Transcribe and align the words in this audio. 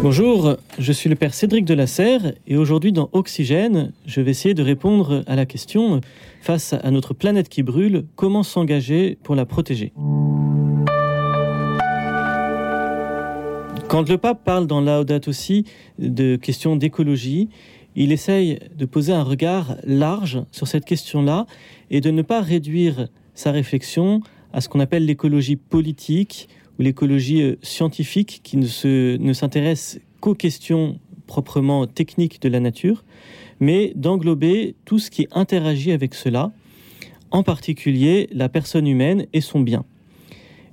Bonjour, 0.00 0.56
je 0.78 0.92
suis 0.92 1.10
le 1.10 1.16
père 1.16 1.34
Cédric 1.34 1.64
de 1.64 1.74
la 1.74 1.88
Serre 1.88 2.32
et 2.46 2.56
aujourd'hui 2.56 2.92
dans 2.92 3.10
Oxygène, 3.12 3.92
je 4.06 4.20
vais 4.20 4.30
essayer 4.30 4.54
de 4.54 4.62
répondre 4.62 5.24
à 5.26 5.34
la 5.34 5.44
question 5.44 6.00
face 6.40 6.72
à 6.72 6.90
notre 6.92 7.14
planète 7.14 7.48
qui 7.48 7.64
brûle, 7.64 8.04
comment 8.14 8.44
s'engager 8.44 9.18
pour 9.24 9.34
la 9.34 9.44
protéger? 9.44 9.92
Quand 13.88 14.08
le 14.08 14.18
pape 14.18 14.44
parle 14.44 14.68
dans 14.68 14.80
Laudato 14.80 15.30
aussi 15.30 15.64
de 15.98 16.36
questions 16.36 16.76
d'écologie, 16.76 17.48
il 17.96 18.12
essaye 18.12 18.60
de 18.76 18.84
poser 18.84 19.12
un 19.12 19.24
regard 19.24 19.76
large 19.82 20.40
sur 20.52 20.68
cette 20.68 20.84
question-là 20.84 21.46
et 21.90 22.00
de 22.00 22.12
ne 22.12 22.22
pas 22.22 22.40
réduire 22.40 23.08
sa 23.34 23.50
réflexion 23.50 24.20
à 24.52 24.60
ce 24.60 24.68
qu'on 24.68 24.78
appelle 24.78 25.06
l'écologie 25.06 25.56
politique 25.56 26.48
ou 26.78 26.82
l'écologie 26.82 27.42
euh, 27.42 27.56
scientifique 27.62 28.40
qui 28.42 28.56
ne, 28.56 29.32
s'intéresse 29.32 30.00
qu'aux 30.20 30.34
questions 30.34 30.98
proprement 31.26 31.86
techniques 31.86 32.40
de 32.40 32.48
la 32.48 32.60
nature, 32.60 33.04
mais 33.60 33.92
d'englober 33.94 34.74
tout 34.84 34.98
ce 34.98 35.10
qui 35.10 35.26
interagit 35.30 35.92
avec 35.92 36.14
cela, 36.14 36.52
en 37.30 37.42
particulier 37.42 38.28
la 38.32 38.48
personne 38.48 38.86
humaine 38.86 39.26
et 39.32 39.40
son 39.40 39.60
bien. 39.60 39.84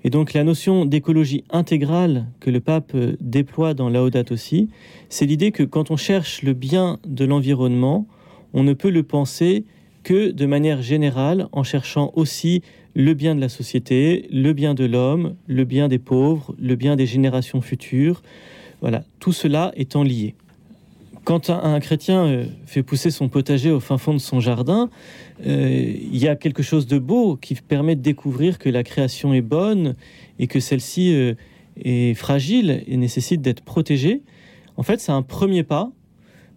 Et 0.05 0.09
donc 0.09 0.33
la 0.33 0.43
notion 0.43 0.85
d'écologie 0.85 1.43
intégrale 1.49 2.27
que 2.39 2.51
le 2.51 2.59
pape 2.59 2.91
euh, 2.93 3.17
déploie 3.19 3.73
dans 3.73 3.89
Laudato 3.89 4.33
aussi, 4.33 4.69
c'est 5.09 5.25
l'idée 5.25 5.51
que 5.51 5.63
quand 5.63 5.91
on 5.91 5.97
cherche 5.97 6.43
le 6.43 6.53
bien 6.53 6.99
de 7.07 7.25
l'environnement, 7.25 8.07
on 8.53 8.63
ne 8.63 8.73
peut 8.73 8.91
le 8.91 9.03
penser 9.03 9.65
que 10.05 10.29
de 10.29 10.45
manière 10.45 10.83
générale 10.83 11.47
en 11.51 11.63
cherchant 11.63 12.13
aussi 12.15 12.61
le 12.93 13.15
bien 13.15 13.33
de 13.35 13.41
la 13.41 13.49
société, 13.49 14.27
le 14.31 14.53
bien 14.53 14.75
de 14.75 14.85
l'homme, 14.85 15.35
le 15.47 15.65
bien 15.65 15.87
des 15.87 15.97
pauvres, 15.97 16.55
le 16.59 16.75
bien 16.75 16.95
des 16.95 17.07
générations 17.07 17.59
futures. 17.59 18.21
Voilà, 18.81 19.03
tout 19.19 19.33
cela 19.33 19.73
étant 19.75 20.03
lié. 20.03 20.35
Quand 21.23 21.49
un, 21.49 21.79
chrétien 21.79 22.27
euh, 22.27 22.45
fait 22.67 22.83
pousser 22.83 23.09
son 23.09 23.29
potager 23.29 23.71
au 23.71 23.79
fin 23.79 23.97
fond 23.97 24.13
de 24.13 24.19
son 24.19 24.39
jardin, 24.39 24.91
euh, 25.47 25.93
il 25.99 26.17
y 26.17 26.27
a 26.27 26.35
quelque 26.35 26.61
chose 26.61 26.85
de 26.85 26.99
beau 26.99 27.35
qui 27.35 27.55
permet 27.55 27.95
de 27.95 28.01
découvrir 28.01 28.59
que 28.59 28.69
la 28.69 28.83
création 28.83 29.33
est 29.33 29.41
bonne 29.41 29.95
et 30.37 30.45
que 30.45 30.59
celle-ci 30.59 31.15
euh, 31.15 31.33
est 31.83 32.13
fragile 32.13 32.83
et 32.85 32.95
nécessite 32.95 33.41
d'être 33.41 33.61
protégée. 33.61 34.21
En 34.77 34.83
fait, 34.83 34.99
c'est 34.99 35.11
un 35.11 35.23
premier 35.23 35.63
pas 35.63 35.91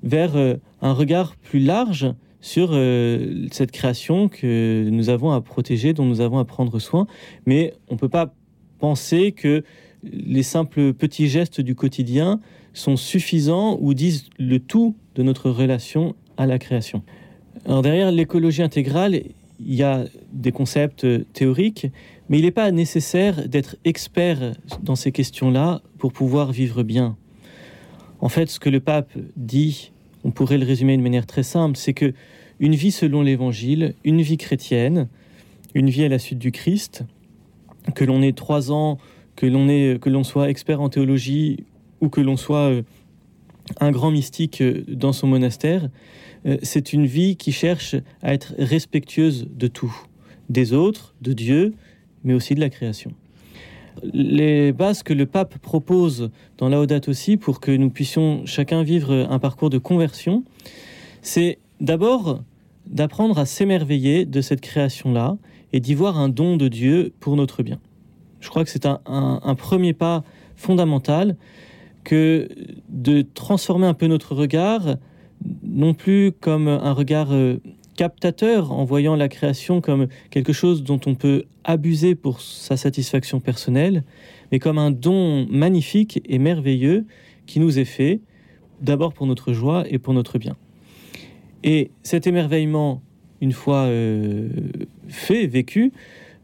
vers 0.03 0.37
un 0.37 0.93
regard 0.93 1.35
plus 1.35 1.59
large 1.59 2.13
sur 2.41 2.71
euh, 2.73 3.47
cette 3.51 3.73
création 3.73 4.29
que 4.29 4.89
nous 4.91 5.11
avons 5.11 5.33
à 5.33 5.41
protéger, 5.41 5.93
dont 5.93 6.05
nous 6.05 6.21
avons 6.21 6.39
à 6.39 6.45
prendre 6.45 6.79
soin. 6.79 7.07
Mais 7.47 7.75
on 7.89 7.95
ne 7.95 7.99
peut 7.99 8.09
pas 8.09 8.35
penser 8.79 9.33
que 9.33 9.65
les 10.05 10.43
simples 10.43 10.93
petits 10.93 11.29
gestes 11.29 11.61
du 11.61 11.75
quotidien 11.75 12.41
sont 12.73 12.97
suffisants 12.97 13.77
ou 13.81 13.95
disent 13.95 14.27
le 14.39 14.59
tout 14.61 14.95
de 15.17 15.23
notre 15.23 15.51
relation 15.51 16.15
à 16.37 16.47
la 16.47 16.59
création. 16.59 17.03
Alors 17.67 17.83
derrière 17.83 18.13
l'écologie 18.13 18.63
intégrale, 18.63 19.21
il 19.61 19.75
y 19.75 19.83
a 19.83 20.05
des 20.33 20.53
concepts 20.53 21.07
théoriques, 21.33 21.89
mais 22.29 22.39
il 22.39 22.45
n'est 22.45 22.53
pas 22.53 22.71
nécessaire 22.71 23.49
d'être 23.49 23.77
expert 23.85 24.53
dans 24.83 24.95
ces 24.95 25.11
questions-là 25.11 25.83
pour 25.99 26.13
pouvoir 26.13 26.53
vivre 26.53 26.85
bien. 26.85 27.17
En 28.21 28.29
fait, 28.29 28.49
ce 28.49 28.61
que 28.61 28.69
le 28.69 28.81
pape 28.81 29.11
dit 29.37 29.93
on 30.25 30.31
pourrait 30.31 30.59
le 30.59 30.67
résumer 30.67 30.97
de 30.97 31.03
manière 31.03 31.27
très 31.27 31.43
simple, 31.43 31.77
c'est 31.77 31.95
que 31.95 32.13
une 32.61 32.75
vie 32.75 32.91
selon 32.91 33.23
l'Évangile, 33.23 33.95
une 34.05 34.21
vie 34.21 34.37
chrétienne, 34.37 35.09
une 35.75 35.91
vie 35.91 36.05
à 36.05 36.09
la 36.09 36.19
suite 36.19 36.39
du 36.39 36.51
Christ, 36.51 37.05
que 37.95 38.05
l'on 38.05 38.23
ait 38.23 38.33
trois 38.33 38.73
ans, 38.73 38.99
que 39.37 39.47
l'on 39.47 39.69
ait, 39.69 39.99
que 40.01 40.11
l'on 40.11 40.25
soit 40.25 40.51
expert 40.51 40.81
en 40.81 40.89
théologie 40.89 41.65
ou 42.01 42.09
que 42.09 42.21
l'on 42.21 42.37
soit 42.37 42.71
euh, 42.71 42.83
un 43.81 43.91
grand 43.91 44.11
mystique 44.11 44.61
euh, 44.61 44.83
dans 44.89 45.13
son 45.13 45.27
monastère, 45.27 45.89
euh, 46.47 46.57
c'est 46.63 46.93
une 46.93 47.07
vie 47.07 47.37
qui 47.37 47.53
cherche 47.53 47.97
à 48.23 48.35
être 48.35 48.55
respectueuse 48.59 49.49
de 49.51 49.69
tout, 49.69 49.95
des 50.49 50.73
autres, 50.73 51.15
de 51.23 51.33
Dieu, 51.33 51.75
mais 52.25 52.35
aussi 52.35 52.55
de 52.55 52.61
la 52.61 52.71
création 52.71 53.13
les 54.03 54.73
bases 54.73 55.03
que 55.03 55.13
le 55.13 55.27
pape 55.27 55.59
propose 55.59 56.31
dans 56.59 56.69
Laudato 56.69 57.11
aussi 57.11 57.37
pour 57.37 57.61
que 57.61 57.71
nous 57.71 57.91
puissions 57.91 58.43
chacun 58.47 58.83
vivre 58.83 59.27
un 59.31 59.39
parcours 59.39 59.71
de 59.71 59.79
conversion, 59.79 60.45
c'est 61.23 61.59
d'abord 61.81 62.43
d'apprendre 62.87 63.39
à 63.39 63.47
s'émerveiller 63.47 64.25
de 64.25 64.41
cette 64.41 64.61
création-là 64.61 65.37
et 65.73 65.81
d'y 65.81 65.95
voir 65.95 66.19
un 66.19 66.29
don 66.29 66.57
de 66.57 66.69
Dieu 66.69 67.13
pour 67.21 67.37
notre 67.37 67.63
bien. 67.63 67.79
Je 68.41 68.49
crois 68.49 68.65
que 68.65 68.71
c'est 68.71 68.87
un, 68.87 69.55
premier 69.57 69.93
pas 69.93 70.25
fondamental 70.57 71.37
que 72.05 72.49
de 72.89 73.23
transformer 73.23 73.87
un 73.87 73.95
peu 73.95 74.07
notre 74.07 74.35
regard, 74.35 74.97
non 75.63 75.95
plus 75.95 76.33
comme 76.33 76.69
un 76.69 76.93
regard 76.93 77.33
euh, 77.33 77.59
captateur 77.99 78.71
en 78.71 78.85
voyant 78.85 79.17
la 79.17 79.29
création 79.29 79.81
comme 79.81 80.07
quelque 80.31 80.53
chose 80.53 80.85
dont 80.85 81.01
on 81.07 81.17
peut 81.17 81.47
abuser 81.65 82.15
pour 82.15 82.41
sa 82.41 82.77
satisfaction 82.77 83.41
personnelle, 83.41 84.05
mais 84.53 84.61
comme 84.61 84.79
un 84.79 84.93
don 84.93 85.49
magnifique 85.51 86.23
et 86.25 86.39
merveilleux 86.39 87.07
qui 87.47 87.59
nous 87.59 87.81
est 87.81 87.85
fait, 87.85 88.21
d'abord 88.81 89.15
pour 89.15 89.27
notre 89.27 89.53
joie 89.53 89.83
et 89.91 89.99
pour 89.99 90.15
notre 90.15 90.39
bien. 90.39 90.57
Et 91.65 91.91
cet 92.05 92.29
émerveillement, 92.29 93.03
une 93.41 93.51
fois 93.51 93.87
euh, 93.87 94.49
fait, 95.09 95.49
vécu, 95.49 95.93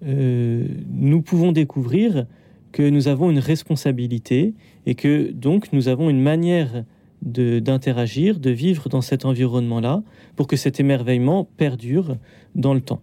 euh, 0.04 0.66
nous 0.90 1.22
pouvons 1.22 1.52
découvrir 1.52 2.26
que 2.72 2.82
nous 2.82 3.06
avons 3.06 3.30
une 3.30 3.38
responsabilité 3.38 4.54
et 4.86 4.96
que 4.96 5.30
donc 5.30 5.72
nous 5.72 5.86
avons 5.86 6.10
une 6.10 6.20
manière 6.20 6.84
d'interagir, 7.24 8.38
de, 8.38 8.50
vivre 8.50 8.88
dans 8.88 9.00
cet 9.00 9.24
environnement-là, 9.24 10.02
pour 10.36 10.46
que 10.46 10.56
cet 10.56 10.78
émerveillement 10.80 11.48
perdure 11.56 12.16
dans 12.54 12.74
le 12.74 12.80
temps. 12.80 13.00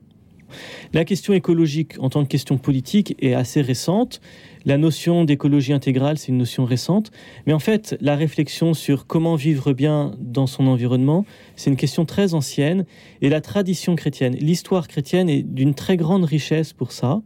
La 0.94 1.06
question 1.06 1.34
écologique 1.34 1.94
en 2.00 2.10
tant 2.10 2.24
que 2.24 2.30
question 2.30 2.58
politique 2.58 3.16
est 3.20 3.34
assez 3.34 3.62
récente. 3.62 4.22
La 4.66 4.78
notion 4.78 5.24
d'écologie 5.24 5.74
intégrale, 5.74 6.18
c'est 6.18 6.30
une 6.30 6.38
notion 6.38 6.66
récente. 6.66 7.12
Mais 7.46 7.54
en 7.54 7.60
fait, 7.60 7.98
la 8.02 8.16
réflexion 8.16 8.74
sur 8.74 9.08
comment 9.08 9.36
vivre 9.36 9.74
bien 9.74 10.14
dans 10.20 10.48
son 10.48 10.68
environnement, 10.68 11.26
c'est 11.56 11.70
une 11.70 11.78
question 11.78 12.06
très 12.06 12.34
ancienne. 12.34 12.86
Et 13.22 13.30
la 13.30 13.42
tradition 13.42 13.96
chrétienne, 13.96 14.36
l'histoire 14.36 14.88
chrétienne 14.88 15.30
est 15.30 15.44
d'une 15.44 15.74
très 15.74 15.98
grande 15.98 16.26
richesse 16.26 16.74
pour 16.74 16.92
ça. 16.92 17.22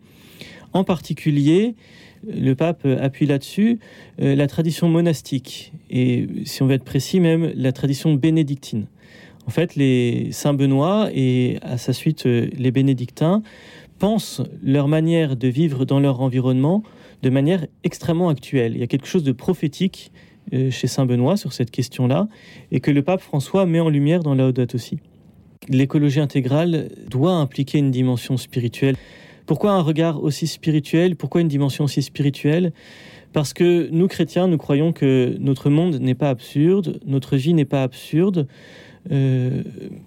En 0.75 0.83
particulier, 0.83 1.73
le 2.27 2.53
pape 2.53 2.85
appuie 2.85 3.25
là-dessus 3.25 3.79
euh, 4.21 4.35
la 4.35 4.45
tradition 4.45 4.89
monastique 4.89 5.71
et, 5.89 6.27
si 6.43 6.63
on 6.63 6.67
veut 6.67 6.73
être 6.73 6.83
précis, 6.83 7.21
même 7.21 7.53
la 7.55 7.71
tradition 7.71 8.13
bénédictine. 8.13 8.87
En 9.47 9.51
fait, 9.51 9.75
les 9.77 10.33
saints 10.33 10.53
Benoît 10.53 11.07
et 11.13 11.59
à 11.61 11.77
sa 11.77 11.93
suite 11.93 12.25
euh, 12.25 12.49
les 12.57 12.71
bénédictins 12.71 13.41
pensent 13.99 14.41
leur 14.61 14.89
manière 14.89 15.37
de 15.37 15.47
vivre 15.47 15.85
dans 15.85 16.01
leur 16.01 16.19
environnement 16.19 16.83
de 17.23 17.29
manière 17.29 17.65
extrêmement 17.85 18.27
actuelle. 18.27 18.73
Il 18.75 18.81
y 18.81 18.83
a 18.83 18.87
quelque 18.87 19.07
chose 19.07 19.23
de 19.23 19.31
prophétique 19.31 20.11
euh, 20.51 20.71
chez 20.71 20.87
saint 20.87 21.05
Benoît 21.05 21.37
sur 21.37 21.53
cette 21.53 21.71
question-là 21.71 22.27
et 22.73 22.81
que 22.81 22.91
le 22.91 23.01
pape 23.01 23.21
François 23.21 23.65
met 23.65 23.79
en 23.79 23.87
lumière 23.87 24.23
dans 24.23 24.35
la 24.35 24.43
Laudato 24.43 24.75
aussi. 24.75 24.99
L'écologie 25.69 26.19
intégrale 26.19 26.89
doit 27.09 27.31
impliquer 27.31 27.77
une 27.77 27.91
dimension 27.91 28.35
spirituelle. 28.35 28.97
Pourquoi 29.45 29.71
un 29.73 29.81
regard 29.81 30.23
aussi 30.23 30.47
spirituel? 30.47 31.15
Pourquoi 31.15 31.41
une 31.41 31.47
dimension 31.47 31.83
aussi 31.83 32.01
spirituelle? 32.01 32.73
Parce 33.31 33.53
que 33.53 33.89
nous, 33.91 34.07
chrétiens, 34.07 34.47
nous 34.47 34.57
croyons 34.57 34.91
que 34.93 35.35
notre 35.39 35.69
monde 35.69 35.95
n'est 35.99 36.15
pas 36.15 36.29
absurde, 36.29 36.99
notre 37.05 37.35
vie 37.35 37.53
n'est 37.53 37.65
pas 37.65 37.83
absurde, 37.83 38.47
euh, 39.11 39.61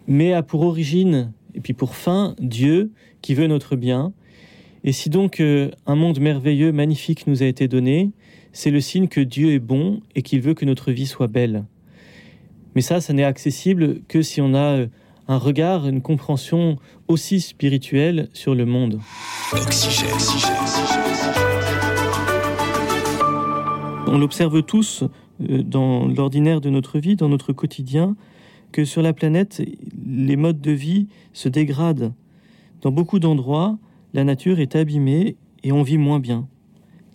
mais 0.06 0.32
a 0.32 0.42
pour 0.42 0.62
origine 0.62 1.32
et 1.54 1.60
puis 1.60 1.72
pour 1.72 1.94
fin 1.94 2.34
Dieu 2.40 2.90
qui 3.22 3.34
veut 3.34 3.46
notre 3.46 3.76
bien. 3.76 4.12
Et 4.82 4.92
si 4.92 5.10
donc 5.10 5.40
euh, 5.40 5.70
un 5.86 5.94
monde 5.94 6.20
merveilleux, 6.20 6.72
magnifique 6.72 7.26
nous 7.26 7.42
a 7.42 7.46
été 7.46 7.68
donné, 7.68 8.10
c'est 8.52 8.70
le 8.70 8.80
signe 8.80 9.08
que 9.08 9.20
Dieu 9.20 9.52
est 9.52 9.58
bon 9.58 10.00
et 10.14 10.22
qu'il 10.22 10.40
veut 10.40 10.54
que 10.54 10.64
notre 10.64 10.90
vie 10.90 11.06
soit 11.06 11.26
belle. 11.26 11.64
Mais 12.74 12.80
ça, 12.80 13.00
ça 13.00 13.12
n'est 13.12 13.24
accessible 13.24 14.00
que 14.08 14.22
si 14.22 14.40
on 14.40 14.54
a 14.54 14.78
euh, 14.78 14.86
un 15.28 15.36
regard, 15.36 15.86
une 15.86 16.00
compréhension 16.00 16.78
aussi 17.06 17.40
spirituelle 17.40 18.30
sur 18.32 18.54
le 18.54 18.64
monde. 18.64 18.98
On 24.06 24.18
l'observe 24.18 24.62
tous 24.62 25.04
euh, 25.42 25.62
dans 25.62 26.06
l'ordinaire 26.06 26.62
de 26.62 26.70
notre 26.70 26.98
vie, 26.98 27.14
dans 27.14 27.28
notre 27.28 27.52
quotidien, 27.52 28.16
que 28.72 28.86
sur 28.86 29.02
la 29.02 29.12
planète, 29.12 29.62
les 30.06 30.36
modes 30.36 30.62
de 30.62 30.72
vie 30.72 31.08
se 31.34 31.50
dégradent. 31.50 32.12
Dans 32.80 32.90
beaucoup 32.90 33.18
d'endroits, 33.18 33.78
la 34.14 34.24
nature 34.24 34.60
est 34.60 34.76
abîmée 34.76 35.36
et 35.62 35.72
on 35.72 35.82
vit 35.82 35.98
moins 35.98 36.20
bien. 36.20 36.48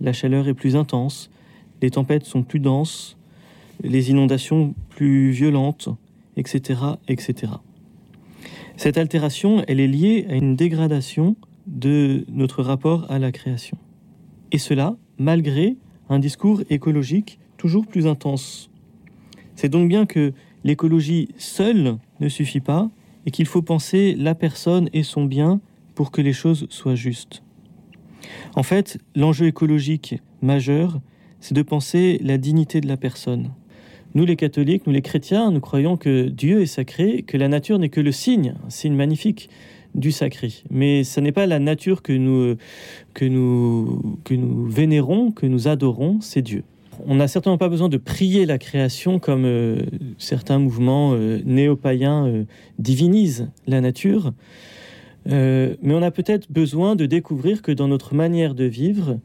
La 0.01 0.13
chaleur 0.13 0.48
est 0.48 0.54
plus 0.54 0.75
intense, 0.75 1.31
les 1.81 1.89
tempêtes 1.89 2.25
sont 2.25 2.44
plus 2.44 2.60
denses, 2.60 3.18
les 3.83 4.12
inondations 4.12 4.75
plus 4.89 5.31
violentes, 5.31 5.89
etc., 6.38 6.80
etc. 7.07 7.54
Cette 8.77 8.97
altération, 8.97 9.63
elle 9.67 9.79
est 9.79 9.87
liée 9.87 10.25
à 10.29 10.35
une 10.35 10.55
dégradation 10.55 11.35
de 11.67 12.25
notre 12.27 12.63
rapport 12.63 13.09
à 13.09 13.19
la 13.19 13.31
création. 13.31 13.77
Et 14.51 14.57
cela, 14.57 14.95
malgré 15.17 15.77
un 16.09 16.19
discours 16.19 16.61
écologique 16.69 17.39
toujours 17.57 17.87
plus 17.87 18.07
intense. 18.07 18.69
C'est 19.55 19.69
donc 19.69 19.87
bien 19.87 20.05
que 20.05 20.33
l'écologie 20.63 21.29
seule 21.37 21.97
ne 22.19 22.29
suffit 22.29 22.59
pas 22.59 22.89
et 23.25 23.31
qu'il 23.31 23.45
faut 23.45 23.61
penser 23.61 24.15
la 24.17 24.35
personne 24.35 24.89
et 24.93 25.03
son 25.03 25.25
bien 25.25 25.61
pour 25.95 26.11
que 26.11 26.21
les 26.21 26.33
choses 26.33 26.67
soient 26.69 26.95
justes. 26.95 27.43
En 28.55 28.63
fait, 28.63 28.97
l'enjeu 29.15 29.47
écologique 29.47 30.15
majeur, 30.41 30.99
c'est 31.39 31.53
de 31.53 31.61
penser 31.61 32.19
la 32.21 32.37
dignité 32.37 32.81
de 32.81 32.87
la 32.87 32.97
personne. 32.97 33.51
Nous 34.15 34.25
les 34.25 34.36
catholiques, 34.36 34.86
nous 34.86 34.94
les 34.94 35.01
chrétiens, 35.01 35.50
nous 35.51 35.60
croyons 35.60 35.98
que 35.98 36.27
Dieu 36.27 36.62
est 36.62 36.68
sacré, 36.68 37.24
que 37.24 37.36
la 37.36 37.48
nature 37.48 37.80
n'est 37.80 37.89
que 37.89 38.01
le 38.01 38.12
signe, 38.12 38.54
un 38.65 38.69
signe 38.69 38.94
magnifique 38.94 39.50
du 39.95 40.12
sacré. 40.12 40.54
Mais 40.69 41.04
ce 41.04 41.19
n'est 41.19 41.31
pas 41.31 41.45
la 41.48 41.60
nature 41.60 42.01
que 42.04 42.13
nous, 42.13 42.56
que, 43.13 43.25
nous, 43.25 44.19
que 44.24 44.36
nous 44.36 44.65
vénérons, 44.68 45.31
que 45.31 45.45
nous 45.45 45.68
adorons, 45.68 46.19
c'est 46.21 46.42
Dieu. 46.42 46.63
On 47.07 47.15
n'a 47.15 47.27
certainement 47.27 47.57
pas 47.57 47.69
besoin 47.69 47.89
de 47.89 47.98
prier 47.98 48.45
la 48.45 48.60
création 48.60 49.18
comme 49.18 49.45
euh, 49.45 49.81
certains 50.19 50.60
mouvements 50.60 51.13
euh, 51.13 51.39
néo-païens 51.44 52.27
euh, 52.27 52.44
divinisent 52.77 53.50
la 53.65 53.81
nature. 53.81 54.33
mais 55.25 55.77
on 55.86 56.01
a 56.04 56.12
peut-être 56.12 56.51
besoin 56.51 56.95
de 56.95 57.06
découvrir 57.06 57.62
que 57.62 57.71
dans 57.71 57.88
notre 57.88 58.13
manière 58.13 58.54
de 58.56 58.65
vivre, 58.65 59.19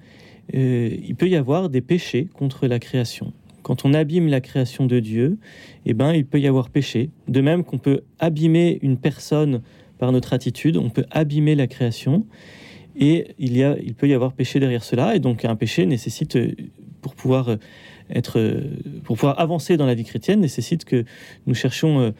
il 0.55 1.15
peut 1.17 1.29
y 1.29 1.37
avoir 1.37 1.69
des 1.69 1.81
péchés 1.81 2.29
contre 2.33 2.69
la 2.69 2.79
création. 2.79 3.33
Quand 3.69 3.85
on 3.85 3.93
abîme 3.93 4.29
la 4.29 4.41
création 4.41 4.87
de 4.87 4.99
Dieu, 4.99 5.37
eh 5.85 5.93
ben, 5.93 6.15
il 6.15 6.25
peut 6.25 6.41
y 6.41 6.47
avoir 6.47 6.71
péché. 6.71 7.11
De 7.29 7.43
même 7.43 7.65
qu'on 7.65 7.77
peut 7.77 8.01
abîmer 8.19 8.79
une 8.81 8.97
personne 8.97 9.61
par 9.99 10.11
notre 10.11 10.33
attitude, 10.33 10.79
on 10.79 10.89
peut 10.89 11.05
abîmer 11.11 11.55
la 11.55 11.67
création. 11.67 12.25
Et 12.97 13.35
il, 13.39 13.59
y 13.59 13.63
a, 13.63 13.77
il 13.79 13.93
peut 13.93 14.09
y 14.09 14.15
avoir 14.15 14.33
péché 14.33 14.59
derrière 14.59 14.83
cela. 14.83 15.15
Et 15.15 15.19
donc 15.19 15.45
un 15.45 15.55
péché 15.55 15.85
nécessite, 15.85 16.39
pour 17.03 17.15
pouvoir 17.15 17.59
être, 18.09 18.41
pour 19.05 19.17
pouvoir 19.17 19.39
avancer 19.39 19.77
dans 19.77 19.85
la 19.85 19.95
vie 19.95 20.05
chrétienne, 20.05 20.41
nécessite 20.41 20.87
que 20.87 21.05
nous 21.47 21.55
cherchions 21.55 22.15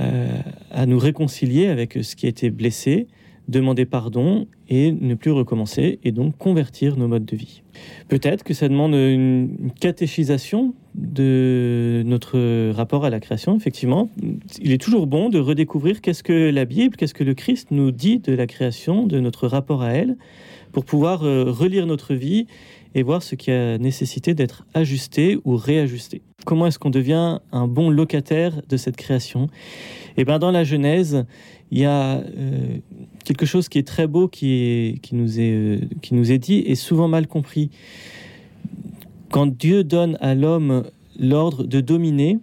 euh, 0.00 0.40
à 0.72 0.86
nous 0.86 0.98
réconcilier 0.98 1.68
avec 1.68 1.96
ce 2.02 2.16
qui 2.16 2.26
a 2.26 2.28
été 2.28 2.50
blessé, 2.50 3.06
demander 3.48 3.86
pardon 3.86 4.46
et 4.68 4.92
ne 4.92 5.14
plus 5.14 5.30
recommencer, 5.30 5.98
et 6.04 6.12
donc 6.12 6.36
convertir 6.36 6.96
nos 6.96 7.08
modes 7.08 7.24
de 7.24 7.36
vie. 7.36 7.62
Peut-être 8.08 8.44
que 8.44 8.54
ça 8.54 8.68
demande 8.68 8.94
une 8.94 9.70
catéchisation 9.80 10.74
de 10.94 12.02
notre 12.04 12.70
rapport 12.70 13.04
à 13.04 13.10
la 13.10 13.20
création, 13.20 13.56
effectivement. 13.56 14.10
Il 14.60 14.72
est 14.72 14.78
toujours 14.78 15.06
bon 15.06 15.30
de 15.30 15.38
redécouvrir 15.38 16.00
qu'est-ce 16.00 16.22
que 16.22 16.50
la 16.50 16.64
Bible, 16.64 16.96
qu'est-ce 16.96 17.14
que 17.14 17.24
le 17.24 17.34
Christ 17.34 17.68
nous 17.70 17.90
dit 17.90 18.18
de 18.18 18.32
la 18.32 18.46
création, 18.46 19.06
de 19.06 19.20
notre 19.20 19.46
rapport 19.46 19.82
à 19.82 19.92
elle, 19.92 20.16
pour 20.72 20.84
pouvoir 20.84 21.24
euh, 21.24 21.44
relire 21.44 21.86
notre 21.86 22.14
vie 22.14 22.46
et 22.94 23.02
voir 23.02 23.22
ce 23.22 23.34
qui 23.34 23.50
a 23.50 23.78
nécessité 23.78 24.34
d'être 24.34 24.66
ajusté 24.74 25.38
ou 25.44 25.56
réajusté. 25.56 26.22
Comment 26.44 26.66
est-ce 26.66 26.78
qu'on 26.78 26.90
devient 26.90 27.38
un 27.52 27.68
bon 27.68 27.90
locataire 27.90 28.62
de 28.68 28.76
cette 28.76 28.96
création? 28.96 29.48
Eh 30.16 30.24
bien, 30.24 30.38
dans 30.38 30.50
la 30.50 30.64
Genèse, 30.64 31.24
il 31.70 31.78
y 31.78 31.84
a 31.84 32.16
euh, 32.16 32.78
quelque 33.28 33.44
chose 33.44 33.68
qui 33.68 33.78
est 33.78 33.86
très 33.86 34.06
beau 34.06 34.26
qui, 34.26 34.54
est, 34.54 35.12
est, 35.12 35.12
euh, 35.12 35.80
nous 36.12 36.32
est 36.32 36.38
dit 36.38 36.62
et 36.66 36.74
souvent 36.74 37.08
mal 37.08 37.26
compris. 37.26 37.68
Quand 39.30 39.46
Dieu 39.46 39.84
donne 39.84 40.16
à 40.22 40.34
l'homme 40.34 40.84
l'ordre 41.18 41.64
de 41.64 41.82
dominer, 41.82 42.38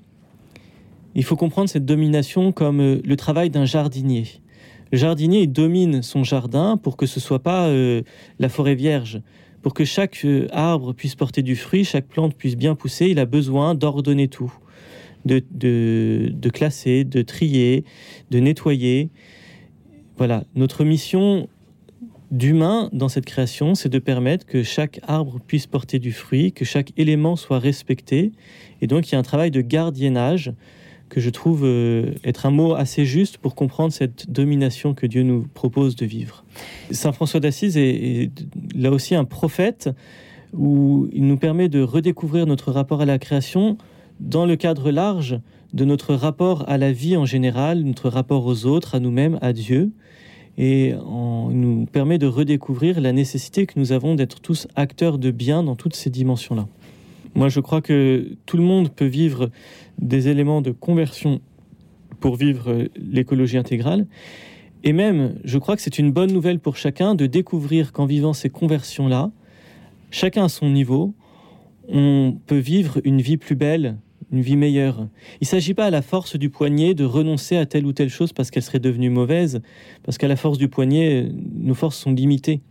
il 1.15 1.23
faut 1.23 1.35
comprendre 1.35 1.69
cette 1.69 1.85
domination 1.85 2.51
comme 2.51 2.81
euh, 2.81 3.01
le 3.03 3.15
travail 3.15 3.49
d'un 3.49 3.65
jardinier. 3.65 4.25
Le 4.91 4.99
jardinier 4.99 5.47
domine 5.47 6.03
son 6.03 6.23
jardin 6.23 6.77
pour 6.77 6.97
que 6.97 7.07
ce 7.07 7.19
soit 7.19 7.41
pas 7.41 7.67
la 8.39 8.49
forêt 8.49 8.75
vierge, 8.75 9.19
pour 9.63 9.73
que 9.73 9.83
chaque 9.83 10.25
arbre 10.51 10.93
puisse 10.93 11.15
porter 11.15 11.41
du 11.41 11.55
fruit, 11.55 11.83
chaque 11.83 12.05
plante 12.05 12.35
puisse 12.35 12.55
bien 12.55 12.75
pousser. 12.75 13.07
Il 13.07 13.17
a 13.17 13.25
besoin 13.25 13.73
d'ordonner 13.73 14.27
tout 14.27 14.53
de, 15.25 16.49
classer, 16.49 17.03
de 17.03 17.21
trier, 17.21 17.83
de 18.31 18.39
nettoyer. 18.39 19.09
Voilà, 20.17 20.43
notre 20.55 20.83
mission 20.83 21.47
d'humain 22.31 22.89
dans 22.93 23.09
cette 23.09 23.25
création, 23.25 23.75
c'est 23.75 23.89
de 23.89 23.99
permettre 23.99 24.45
que 24.45 24.63
chaque 24.63 24.99
arbre 25.07 25.39
puisse 25.45 25.67
porter 25.67 25.99
du 25.99 26.11
fruit, 26.11 26.51
que 26.51 26.65
chaque 26.65 26.91
élément 26.97 27.35
soit 27.35 27.59
respecté. 27.59 28.31
Et 28.81 28.87
donc, 28.87 29.09
il 29.09 29.13
y 29.13 29.15
a 29.15 29.19
un 29.19 29.23
travail 29.23 29.51
de 29.51 29.61
gardiennage 29.61 30.53
que 31.09 31.21
je 31.21 31.29
trouve 31.29 31.63
euh, 31.65 32.13
être 32.23 32.45
un 32.45 32.51
mot 32.51 32.73
assez 32.73 33.05
juste 33.05 33.37
pour 33.37 33.55
comprendre 33.55 33.93
cette 33.93 34.29
domination 34.31 34.93
que 34.93 35.05
Dieu 35.05 35.23
nous 35.23 35.47
propose 35.53 35.95
de 35.95 36.05
vivre. 36.05 36.43
Saint 36.91 37.11
François 37.11 37.39
d'Assise 37.39 37.77
est, 37.77 38.31
là 38.75 38.91
aussi 38.91 39.15
un 39.15 39.25
prophète 39.25 39.89
où 40.53 41.07
il 41.13 41.27
nous 41.27 41.37
permet 41.37 41.69
de 41.69 41.81
redécouvrir 41.81 42.47
notre 42.47 42.71
rapport 42.71 43.01
à 43.01 43.05
la 43.05 43.19
création 43.19 43.77
dans 44.19 44.45
le 44.45 44.55
cadre 44.55 44.91
large 44.91 45.39
de 45.73 45.85
notre 45.85 46.13
rapport 46.13 46.67
à 46.69 46.77
la 46.77 46.91
vie 46.91 47.17
en 47.17 47.25
général, 47.25 47.81
notre 47.83 48.09
rapport 48.09 48.45
aux 48.45 48.65
autres, 48.65 48.95
à 48.95 48.99
nous-mêmes, 48.99 49.37
à 49.41 49.53
Dieu, 49.53 49.91
et 50.57 50.93
on 51.05 51.49
nous 51.49 51.85
permet 51.85 52.17
de 52.17 52.27
redécouvrir 52.27 53.01
la 53.01 53.11
nécessité 53.11 53.65
que 53.65 53.77
nous 53.77 53.91
avons 53.91 54.15
d'être 54.15 54.39
tous 54.39 54.67
acteurs 54.75 55.17
de 55.17 55.31
bien 55.31 55.63
dans 55.63 55.75
toutes 55.75 55.95
ces 55.95 56.09
dimensions-là. 56.09 56.67
Moi, 57.35 57.49
je 57.49 57.59
crois 57.59 57.81
que 57.81 58.37
tout 58.45 58.55
le 58.55 58.63
monde 58.63 58.89
peut 58.89 59.05
vivre 59.05 59.49
des 59.99 60.29
éléments 60.29 60.61
de 60.61 60.71
conversion 60.71 61.41
pour 62.21 62.37
vivre 62.37 62.87
l'écologie 62.95 63.57
intégrale. 63.57 64.07
Et 64.85 64.93
même, 64.93 65.35
je 65.43 65.57
crois 65.57 65.75
que 65.75 65.81
c'est 65.81 65.99
une 65.99 66.11
bonne 66.11 66.31
nouvelle 66.31 66.59
pour 66.59 66.77
chacun 66.77 67.15
de 67.15 67.25
découvrir 67.25 67.91
qu'en 67.91 68.05
vivant 68.05 68.31
ces 68.31 68.49
conversions-là, 68.49 69.31
chacun 70.11 70.45
à 70.45 70.49
son 70.49 70.69
niveau, 70.69 71.13
on 71.89 72.37
peut 72.47 72.57
vivre 72.57 73.01
une 73.03 73.19
vie 73.19 73.37
plus 73.37 73.55
belle, 73.55 73.97
une 74.31 74.41
vie 74.41 74.55
meilleure. 74.55 75.07
Il 75.41 75.43
ne 75.43 75.47
s'agit 75.47 75.73
pas 75.73 75.85
à 75.85 75.89
la 75.89 76.01
force 76.01 76.37
du 76.37 76.49
poignet 76.49 76.93
de 76.93 77.05
renoncer 77.05 77.57
à 77.57 77.65
telle 77.65 77.85
ou 77.85 77.93
telle 77.93 78.09
chose 78.09 78.33
parce 78.33 78.51
qu'elle 78.51 78.63
serait 78.63 78.79
devenue 78.79 79.09
mauvaise, 79.09 79.61
parce 80.03 80.17
qu'à 80.17 80.27
la 80.27 80.35
force 80.35 80.57
du 80.57 80.67
poignet, 80.67 81.29
nos 81.53 81.73
forces 81.73 81.97
sont 81.97 82.11
limitées. 82.11 82.61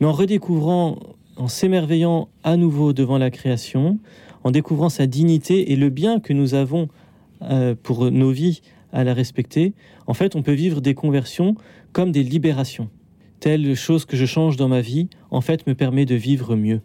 Mais 0.00 0.06
en 0.06 0.12
redécouvrant, 0.12 0.98
en 1.36 1.48
s'émerveillant 1.48 2.28
à 2.42 2.56
nouveau 2.56 2.92
devant 2.92 3.18
la 3.18 3.30
création, 3.30 3.98
en 4.44 4.50
découvrant 4.50 4.88
sa 4.88 5.06
dignité 5.06 5.72
et 5.72 5.76
le 5.76 5.88
bien 5.90 6.20
que 6.20 6.32
nous 6.32 6.54
avons 6.54 6.88
euh, 7.42 7.74
pour 7.80 8.10
nos 8.10 8.30
vies 8.30 8.60
à 8.92 9.04
la 9.04 9.14
respecter, 9.14 9.74
en 10.06 10.14
fait, 10.14 10.34
on 10.36 10.42
peut 10.42 10.52
vivre 10.52 10.80
des 10.80 10.94
conversions 10.94 11.54
comme 11.92 12.12
des 12.12 12.22
libérations. 12.22 12.88
Telle 13.40 13.74
chose 13.76 14.04
que 14.04 14.16
je 14.16 14.26
change 14.26 14.56
dans 14.56 14.68
ma 14.68 14.80
vie, 14.80 15.08
en 15.30 15.40
fait, 15.40 15.66
me 15.66 15.74
permet 15.74 16.06
de 16.06 16.16
vivre 16.16 16.56
mieux. 16.56 16.80